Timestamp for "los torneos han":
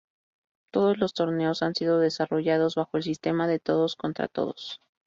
0.97-1.75